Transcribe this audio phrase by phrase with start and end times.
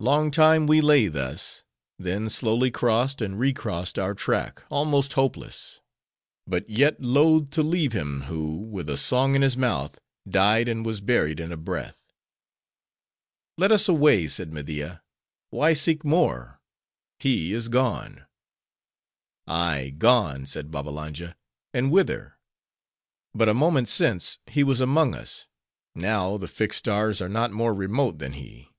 [0.00, 1.62] Long time we lay thus;
[1.98, 5.80] then slowly crossed and recrossed our track, almost hopeless;
[6.46, 10.86] but yet loth to leave him who, with a song in his mouth, died and
[10.86, 12.14] was buried in a breath.
[13.58, 16.62] "Let us away," said Media—"why seek more?
[17.18, 18.24] He is gone."
[19.46, 21.36] "Ay, gone," said Babbalanja,
[21.74, 22.38] "and whither?
[23.34, 25.46] But a moment since, he was among us:
[25.94, 28.70] now, the fixed stars are not more remote than he.